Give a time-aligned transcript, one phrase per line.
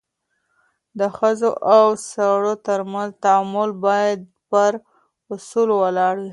[0.99, 4.71] د ښځو او سړو ترمنځ تعامل بايد پر
[5.33, 6.29] اصولو ولاړ وي.